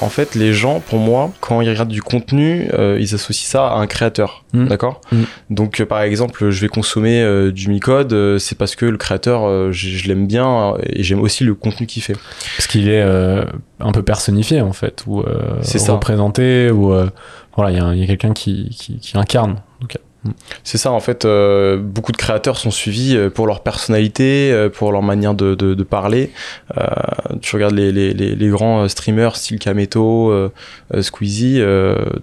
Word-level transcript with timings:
En 0.00 0.08
fait, 0.08 0.34
les 0.34 0.52
gens, 0.52 0.80
pour 0.80 0.98
moi, 0.98 1.32
quand 1.40 1.60
ils 1.60 1.68
regardent 1.68 1.88
du 1.88 2.02
contenu, 2.02 2.68
euh, 2.72 2.98
ils 3.00 3.14
associent 3.14 3.48
ça 3.48 3.68
à 3.68 3.78
un 3.78 3.86
créateur. 3.86 4.44
Mm. 4.52 4.66
D'accord? 4.68 5.00
Mm. 5.12 5.22
Donc, 5.50 5.80
euh, 5.80 5.86
par 5.86 6.02
exemple, 6.02 6.50
je 6.50 6.60
vais 6.60 6.68
consommer 6.68 7.22
euh, 7.22 7.50
du 7.50 7.68
Micode, 7.68 8.38
c'est 8.38 8.56
parce 8.56 8.76
que 8.76 8.86
le 8.86 8.96
créateur, 8.96 9.72
je, 9.72 9.88
je 9.88 10.08
l'aime 10.08 10.26
bien 10.26 10.74
et 10.84 11.02
j'aime 11.02 11.20
aussi 11.20 11.44
le 11.44 11.54
contenu 11.54 11.86
qu'il 11.86 12.02
fait. 12.02 12.16
Parce 12.56 12.66
qu'il 12.66 12.88
est 12.88 13.02
un 13.02 13.92
peu 13.92 14.02
personnifié 14.02 14.60
en 14.60 14.72
fait, 14.72 15.04
ou 15.06 15.24
C'est 15.62 15.78
ça. 15.78 15.92
représenté, 15.92 16.70
ou 16.70 16.92
voilà, 17.56 17.92
il 17.92 17.98
y 18.00 18.04
a, 18.04 18.06
quelqu'un 18.06 18.32
qui, 18.32 18.70
qui, 18.70 18.98
qui 18.98 19.16
incarne. 19.16 19.56
Donc, 20.24 20.34
C'est 20.64 20.78
ça, 20.78 20.90
en 20.90 21.00
fait, 21.00 21.24
euh, 21.24 21.76
beaucoup 21.78 22.12
de 22.12 22.16
créateurs 22.16 22.56
sont 22.58 22.70
suivis 22.70 23.16
euh, 23.16 23.30
pour 23.30 23.46
leur 23.46 23.62
personnalité, 23.62 24.50
euh, 24.52 24.68
pour 24.68 24.90
leur 24.92 25.02
manière 25.02 25.34
de, 25.34 25.54
de, 25.54 25.74
de 25.74 25.82
parler. 25.84 26.32
Euh, 26.76 26.84
tu 27.40 27.54
regardes 27.56 27.74
les, 27.74 27.92
les, 27.92 28.12
les, 28.14 28.34
les 28.34 28.48
grands 28.48 28.88
streamers 28.88 29.36
style 29.36 29.58
Kameto, 29.58 30.30
euh, 30.30 30.50
Squeezie, 31.00 31.60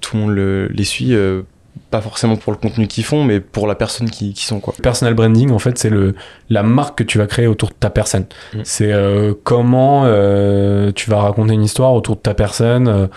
tout 0.02 0.16
le 0.18 0.21
monde 0.21 0.31
le- 0.31 0.68
les 0.68 0.84
suit, 0.84 1.16
pas 1.91 2.02
forcément 2.02 2.35
pour 2.35 2.52
le 2.52 2.58
contenu 2.58 2.88
qu'ils 2.88 3.04
font, 3.04 3.23
mais 3.23 3.40
pour 3.40 3.68
la 3.68 3.76
personne 3.76 4.09
qui, 4.09 4.34
qui 4.34 4.46
sont, 4.46 4.59
quoi. 4.59 4.73
Personal 4.82 5.13
branding, 5.13 5.52
en 5.52 5.59
fait, 5.59 5.77
c'est 5.77 5.90
le 5.90 6.16
la 6.49 6.63
marque 6.63 6.98
que 6.99 7.04
tu 7.04 7.18
vas 7.18 7.27
créer 7.27 7.48
autour 7.48 7.70
de 7.70 7.76
ta 7.80 7.90
personne. 7.90 8.26
Mm. 8.54 8.59
C'est 8.63 8.91
euh, 8.91 9.34
comment 9.43 10.04
euh, 10.05 10.91
tu 10.93 11.09
vas 11.09 11.18
raconter 11.21 11.54
une 11.54 11.63
histoire 11.63 11.93
autour 11.93 12.15
de 12.15 12.21
ta 12.21 12.34
personne. 12.34 12.87
euh, 12.87 13.07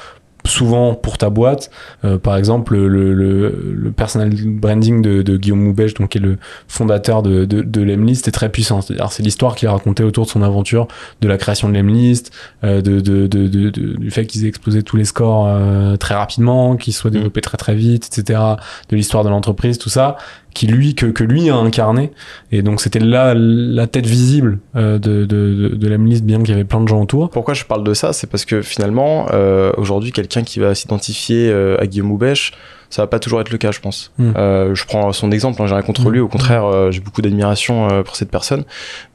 souvent 0.49 0.95
pour 0.95 1.19
ta 1.19 1.31
boîte. 1.31 1.71
Euh, 2.05 2.19
par 2.19 2.37
exemple 2.37 2.77
le, 2.77 3.15
le, 3.15 3.75
le 3.75 3.91
personal 3.91 4.31
branding 4.35 5.03
de, 5.03 5.23
de 5.23 5.37
Guillaume 5.37 5.61
Moubèche 5.61 5.95
donc 5.95 6.11
qui 6.11 6.19
est 6.19 6.21
le 6.21 6.39
fondateur 6.69 7.23
de, 7.23 7.45
de, 7.45 7.63
de 7.63 7.83
Lemlist 7.83 8.29
est 8.29 8.33
très 8.33 8.49
puissant. 8.51 8.81
C'est-à-dire 8.81 9.13
c'est 9.13 9.23
l'histoire 9.23 9.55
qu'il 9.55 9.69
a 9.69 9.73
racontée 9.73 10.05
autour 10.05 10.25
de 10.27 10.31
son 10.31 10.43
aventure 10.43 10.89
de 11.21 11.29
la 11.29 11.39
création 11.39 11.69
de 11.69 11.75
Lemlist 11.75 12.33
euh, 12.65 12.81
de, 12.81 13.01
de, 13.01 13.27
de, 13.27 13.69
du 13.71 14.11
fait 14.11 14.27
qu'ils 14.27 14.45
aient 14.45 14.49
explosé 14.49 14.83
tous 14.83 14.97
les 14.97 15.05
scores 15.05 15.47
euh, 15.49 15.97
très 15.97 16.15
rapidement 16.15 16.77
qu'ils 16.77 16.95
soient 16.95 17.11
développés 17.11 17.41
très 17.41 17.57
très 17.57 17.75
vite 17.75 18.07
etc 18.07 18.41
de 18.89 18.97
l'histoire 18.97 19.25
de 19.25 19.29
l'entreprise 19.29 19.79
tout 19.79 19.89
ça 19.89 20.17
qui 20.59 20.67
lui 20.67 20.97
que, 20.97 21.07
que 21.07 21.23
lui 21.23 21.51
a 21.51 21.55
incarné. 21.55 22.11
Et 22.51 22.63
donc 22.63 22.81
c'était 22.81 22.99
là 22.99 23.33
la 23.33 23.87
tête 23.87 24.07
visible 24.07 24.59
euh, 24.75 24.99
de, 24.99 25.25
de, 25.25 25.55
de, 25.55 25.69
de 25.77 25.89
Lemlist 25.89 26.25
bien 26.25 26.39
qu'il 26.41 26.51
y 26.51 26.53
avait 26.53 26.65
plein 26.65 26.81
de 26.81 26.89
gens 26.89 27.01
autour. 27.01 27.31
Pourquoi 27.31 27.55
je 27.55 27.65
parle 27.65 27.85
de 27.85 27.95
ça? 27.95 28.13
C'est 28.13 28.27
parce 28.27 28.45
que 28.45 28.61
finalement, 28.61 29.29
euh, 29.33 29.71
aujourd'hui, 29.77 30.11
quelqu'un 30.11 30.43
qui 30.43 30.59
va 30.59 30.75
s'identifier 30.75 31.49
euh, 31.49 31.81
à 31.81 31.87
Guillaume 31.87 32.09
Moubèche, 32.09 32.55
ça 32.91 33.03
va 33.03 33.07
pas 33.07 33.21
toujours 33.21 33.41
être 33.41 33.53
le 33.53 33.59
cas, 33.59 33.71
je 33.71 33.79
pense. 33.79 34.11
Mm. 34.19 34.33
Euh, 34.37 34.75
je 34.75 34.85
prends 34.85 35.13
son 35.13 35.31
exemple, 35.31 35.63
hein, 35.63 35.69
j'ai 35.69 35.75
rien 35.75 35.83
contre 35.85 36.09
Mm. 36.09 36.13
lui, 36.13 36.21
au 36.21 36.29
contraire, 36.29 36.65
euh, 36.65 36.91
j'ai 36.91 37.01
beaucoup 37.01 37.23
d'admiration 37.23 38.03
pour 38.03 38.17
cette 38.17 38.31
personne, 38.31 38.65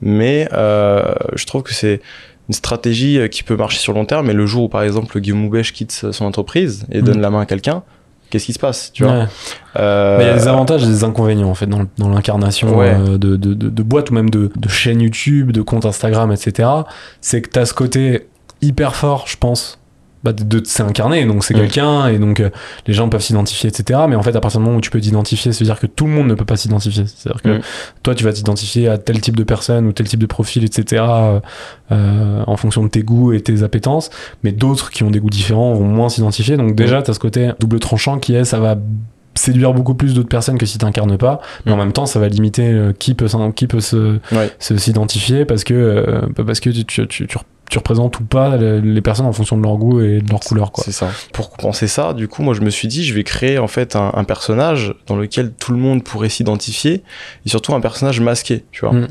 mais 0.01 0.47
je 0.49 1.45
trouve 1.45 1.63
que 1.63 1.73
c'est 1.73 1.99
une 2.47 2.53
stratégie 2.53 3.19
qui 3.29 3.43
peut 3.43 3.57
marcher 3.57 3.79
sur 3.79 3.91
long 3.93 4.05
terme, 4.05 4.27
mais 4.27 4.33
le 4.33 4.45
jour 4.45 4.63
où, 4.63 4.69
par 4.69 4.83
exemple, 4.83 5.19
Guillaume 5.19 5.39
Moubèche 5.39 5.73
quitte 5.73 5.91
son 5.91 6.23
entreprise 6.23 6.85
et 6.89 7.01
donne 7.01 7.19
la 7.19 7.29
main 7.29 7.41
à 7.41 7.45
quelqu'un, 7.45 7.83
qu'est-ce 8.33 8.45
qui 8.47 8.53
se 8.53 8.59
passe, 8.59 8.91
tu 8.91 9.03
vois 9.03 9.13
Ouais. 9.13 9.25
Euh, 9.77 10.17
Mais 10.17 10.23
il 10.23 10.27
y 10.27 10.29
a 10.31 10.33
des 10.33 10.47
avantages 10.47 10.83
et 10.83 10.87
des 10.87 11.03
inconvénients 11.03 11.49
en 11.49 11.53
fait 11.53 11.67
dans, 11.67 11.85
dans 11.99 12.09
l'incarnation 12.09 12.75
Ouais. 12.77 12.89
euh, 12.97 13.17
de, 13.19 13.35
de, 13.35 13.53
de, 13.53 13.69
de 13.69 13.83
boîtes 13.83 14.09
ou 14.09 14.15
même 14.15 14.31
de, 14.31 14.51
de 14.55 14.69
chaînes 14.69 15.01
YouTube, 15.01 15.51
de 15.51 15.61
comptes 15.61 15.85
Instagram, 15.85 16.31
etc. 16.31 16.67
C'est 17.21 17.41
que 17.43 17.49
tu 17.51 17.59
as 17.59 17.65
ce 17.67 17.73
côté 17.75 18.27
hyper 18.63 18.95
fort, 18.95 19.25
je 19.27 19.37
pense, 19.37 19.77
bah, 20.23 20.33
de, 20.33 20.43
de 20.43 20.65
s'incarner. 20.65 21.25
Donc 21.25 21.43
c'est 21.43 21.53
Mm. 21.53 21.57
quelqu'un 21.59 22.07
et 22.07 22.17
donc 22.17 22.39
euh, 22.39 22.49
les 22.87 22.93
gens 22.93 23.09
peuvent 23.09 23.21
s'identifier, 23.21 23.69
etc. 23.69 24.01
Mais 24.07 24.15
en 24.15 24.23
fait, 24.23 24.35
à 24.35 24.39
partir 24.39 24.59
du 24.59 24.65
moment 24.65 24.77
où 24.77 24.81
tu 24.81 24.89
peux 24.89 25.01
t'identifier, 25.01 25.51
ça 25.51 25.59
veut 25.59 25.65
dire 25.65 25.79
que 25.79 25.87
tout 25.87 26.05
le 26.05 26.11
monde 26.11 26.27
ne 26.27 26.33
peut 26.35 26.45
pas 26.45 26.55
s'identifier. 26.57 27.05
C'est-à-dire 27.05 27.41
que 27.41 27.57
Mm. 27.57 27.61
toi, 28.03 28.15
tu 28.15 28.23
vas 28.23 28.33
t'identifier 28.33 28.87
à 28.87 28.97
tel 28.97 29.19
type 29.21 29.35
de 29.35 29.43
personne 29.43 29.85
ou 29.87 29.91
tel 29.91 30.07
type 30.07 30.19
de 30.19 30.25
profil, 30.25 30.63
etc. 30.63 31.03
euh, 31.07 31.39
euh, 31.91 32.43
en 32.47 32.57
fonction 32.57 32.83
de 32.83 32.87
tes 32.89 33.03
goûts 33.03 33.33
et 33.33 33.41
tes 33.41 33.63
appétences. 33.63 34.09
Mais 34.43 34.51
d'autres 34.51 34.89
qui 34.89 35.03
ont 35.03 35.11
des 35.11 35.19
goûts 35.19 35.29
différents 35.29 35.73
vont 35.73 35.85
moins 35.87 36.09
s'identifier. 36.09 36.57
Donc 36.57 36.75
déjà, 36.75 37.01
tu 37.01 37.11
as 37.11 37.13
ce 37.13 37.19
côté 37.19 37.51
double 37.59 37.79
tranchant 37.79 38.17
qui 38.19 38.33
est, 38.35 38.45
ça 38.45 38.59
va 38.59 38.75
séduire 39.35 39.73
beaucoup 39.73 39.95
plus 39.95 40.13
d'autres 40.13 40.29
personnes 40.29 40.57
que 40.57 40.65
si 40.65 40.77
t'incarnes 40.77 41.17
pas 41.17 41.41
mais 41.65 41.71
en 41.71 41.75
Mm. 41.75 41.79
même 41.79 41.91
temps 41.93 42.05
ça 42.05 42.19
va 42.19 42.27
limiter 42.27 42.71
euh, 42.71 42.93
qui 42.97 43.13
peut 43.15 43.27
qui 43.55 43.67
peut 43.67 43.79
se 43.81 44.19
Ouais. 44.31 44.51
s'identifier 44.59 45.45
parce 45.45 45.63
que 45.63 45.73
euh, 45.73 46.21
parce 46.45 46.59
que 46.59 46.69
tu, 46.69 46.85
tu, 46.85 47.07
tu, 47.07 47.27
tu 47.27 47.37
rep- 47.37 47.43
tu 47.69 47.77
représentes 47.79 48.19
ou 48.19 48.23
pas 48.23 48.55
le- 48.57 48.79
les 48.81 49.01
personnes 49.01 49.25
en 49.25 49.33
fonction 49.33 49.57
de 49.57 49.63
leur 49.63 49.77
goût 49.77 49.99
et 50.01 50.21
de 50.21 50.29
leur 50.29 50.41
couleur 50.41 50.71
quoi 50.71 50.83
C'est 50.83 50.91
ça. 50.91 51.09
Pour 51.31 51.49
compenser 51.49 51.87
ça, 51.87 52.13
du 52.13 52.27
coup, 52.27 52.43
moi, 52.43 52.53
je 52.53 52.61
me 52.61 52.69
suis 52.69 52.87
dit, 52.87 53.03
je 53.03 53.13
vais 53.15 53.23
créer 53.23 53.57
en 53.57 53.67
fait 53.67 53.95
un, 53.95 54.11
un 54.13 54.23
personnage 54.25 54.93
dans 55.07 55.15
lequel 55.15 55.53
tout 55.53 55.71
le 55.71 55.79
monde 55.79 56.03
pourrait 56.03 56.29
s'identifier, 56.29 57.03
et 57.45 57.49
surtout 57.49 57.73
un 57.73 57.81
personnage 57.81 58.19
masqué, 58.19 58.65
tu 58.71 58.81
vois. 58.81 58.93
Mm. 58.93 59.07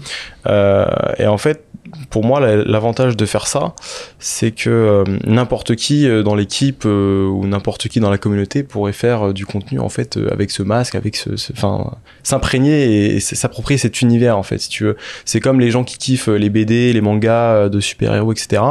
Euh, 0.47 0.87
et 1.19 1.27
en 1.27 1.39
fait, 1.39 1.65
pour 2.11 2.25
moi, 2.25 2.39
la- 2.41 2.57
l'avantage 2.65 3.17
de 3.17 3.27
faire 3.27 3.47
ça, 3.49 3.75
c'est 4.21 4.53
que 4.53 4.71
euh, 4.71 5.05
n'importe 5.25 5.75
qui 5.75 6.07
euh, 6.09 6.23
dans 6.23 6.35
l'équipe 6.37 6.85
euh, 6.87 7.27
ou 7.27 7.45
n'importe 7.47 7.89
qui 7.89 7.99
dans 7.99 8.11
la 8.11 8.19
communauté 8.19 8.63
pourrait 8.63 8.93
faire 8.93 9.35
du 9.35 9.47
contenu 9.47 9.81
en 9.81 9.89
fait 9.89 10.19
avec 10.31 10.51
ce 10.53 10.63
masque, 10.63 10.95
avec 10.95 11.17
ce, 11.17 11.31
enfin, 11.53 11.93
s'imprégner 12.23 12.85
et, 12.85 13.17
et 13.17 13.21
s'approprier 13.21 13.79
cet 13.79 14.01
univers 14.01 14.39
en 14.39 14.43
fait, 14.45 14.59
si 14.59 14.69
tu 14.69 14.85
veux. 14.85 14.97
C'est 15.25 15.41
comme 15.41 15.59
les 15.59 15.71
gens 15.73 15.83
qui 15.83 15.99
kiffent 15.99 16.29
les 16.29 16.51
BD, 16.51 16.93
les 16.93 17.01
mangas 17.01 17.69
de 17.69 17.81
super-héros, 17.81 18.33
etc. 18.33 18.63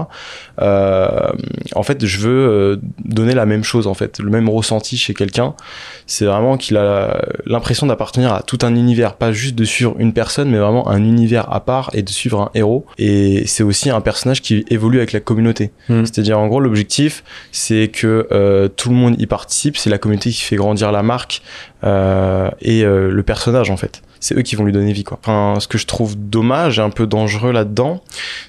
En 1.75 1.83
fait, 1.83 2.05
je 2.05 2.19
veux 2.19 2.81
donner 3.03 3.33
la 3.33 3.45
même 3.45 3.63
chose, 3.63 3.87
en 3.87 3.93
fait, 3.93 4.19
le 4.19 4.29
même 4.29 4.49
ressenti 4.49 4.97
chez 4.97 5.13
quelqu'un. 5.13 5.53
C'est 6.07 6.25
vraiment 6.25 6.57
qu'il 6.57 6.77
a 6.77 7.21
l'impression 7.45 7.87
d'appartenir 7.87 8.33
à 8.33 8.41
tout 8.41 8.59
un 8.63 8.75
univers, 8.75 9.15
pas 9.15 9.31
juste 9.31 9.55
de 9.55 9.63
suivre 9.65 9.95
une 9.99 10.13
personne, 10.13 10.49
mais 10.49 10.57
vraiment 10.59 10.87
un 10.89 11.03
univers 11.03 11.51
à 11.51 11.59
part 11.61 11.89
et 11.93 12.01
de 12.03 12.09
suivre 12.09 12.39
un 12.41 12.51
héros. 12.53 12.85
Et 13.03 13.47
c'est 13.47 13.63
aussi 13.63 13.89
un 13.89 13.99
personnage 13.99 14.43
qui 14.43 14.63
évolue 14.69 14.99
avec 14.99 15.11
la 15.11 15.19
communauté. 15.19 15.71
Mm. 15.89 16.05
C'est-à-dire, 16.05 16.37
en 16.37 16.47
gros, 16.47 16.59
l'objectif, 16.59 17.23
c'est 17.51 17.87
que 17.87 18.27
euh, 18.31 18.67
tout 18.67 18.89
le 18.89 18.95
monde 18.95 19.19
y 19.19 19.25
participe. 19.25 19.75
C'est 19.75 19.89
la 19.89 19.97
communauté 19.97 20.29
qui 20.29 20.41
fait 20.41 20.55
grandir 20.55 20.91
la 20.91 21.01
marque 21.01 21.41
euh, 21.83 22.51
et 22.61 22.85
euh, 22.85 23.09
le 23.09 23.23
personnage, 23.23 23.71
en 23.71 23.77
fait. 23.77 24.03
C'est 24.21 24.37
eux 24.37 24.41
qui 24.41 24.55
vont 24.55 24.63
lui 24.63 24.71
donner 24.71 24.93
vie, 24.93 25.03
quoi. 25.03 25.19
Enfin, 25.21 25.59
ce 25.59 25.67
que 25.67 25.77
je 25.77 25.85
trouve 25.85 26.15
dommage 26.15 26.79
et 26.79 26.81
un 26.81 26.89
peu 26.89 27.07
dangereux 27.07 27.51
là-dedans, 27.51 28.01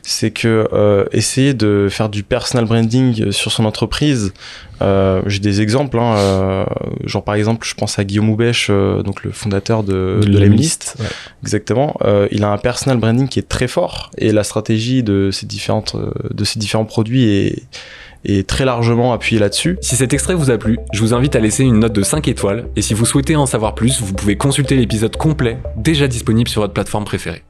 c'est 0.03 0.31
que 0.31 0.69
euh, 0.73 1.07
essayer 1.13 1.55
de 1.55 1.89
faire 1.91 2.09
du 2.09 2.23
personal 2.23 2.67
branding 2.67 3.33
sur 3.33 3.51
son 3.51 3.65
entreprise, 3.65 4.33
euh, 4.83 5.23
j'ai 5.27 5.39
des 5.39 5.61
exemples, 5.61 5.99
hein, 5.99 6.17
euh, 6.17 6.65
genre 7.05 7.23
par 7.23 7.35
exemple, 7.35 7.67
je 7.67 7.75
pense 7.75 7.99
à 7.99 8.05
Guillaume 8.05 8.31
Houbèche, 8.31 8.69
euh, 8.71 9.03
donc 9.03 9.23
le 9.23 9.31
fondateur 9.31 9.83
de, 9.85 10.21
de, 10.23 10.39
Lemlist, 10.39 10.97
ouais. 10.99 11.07
exactement. 11.43 11.97
Euh, 12.03 12.27
il 12.33 12.43
a 12.45 12.51
un 12.51 12.59
personal 12.59 12.99
branding 12.99 13.29
qui 13.29 13.39
est 13.39 13.49
très 13.49 13.69
fort 13.69 14.11
et 14.19 14.33
la 14.33 14.45
stratégie 14.45 15.03
de 15.03 15.31
ces 15.31 15.47
différentes, 15.47 15.95
euh, 15.95 16.11
de 16.33 16.45
ces 16.45 16.59
différents 16.59 16.85
produits 16.85 17.25
est 17.29 17.63
est 18.25 18.49
très 18.49 18.65
largement 18.65 19.13
appuyée 19.13 19.41
là-dessus. 19.41 19.79
Si 19.81 19.97
cet 19.97 20.13
extrait 20.13 20.35
vous 20.35 20.51
a 20.51 20.59
plu, 20.59 20.79
je 20.93 21.01
vous 21.01 21.15
invite 21.15 21.37
à 21.37 21.41
laisser 21.41 21.65
une 21.65 21.81
note 21.81 21.93
de 21.93 22.03
5 22.03 22.29
étoiles 22.29 22.69
et 22.77 22.83
si 22.83 22.95
vous 22.95 23.07
souhaitez 23.07 23.37
en 23.37 23.47
savoir 23.47 23.75
plus, 23.75 24.01
vous 24.01 24.15
pouvez 24.15 24.37
consulter 24.37 24.77
l'épisode 24.77 25.17
complet 25.17 25.59
déjà 25.77 26.09
disponible 26.09 26.49
sur 26.49 26.63
votre 26.63 26.75
plateforme 26.75 27.05
préférée. 27.05 27.43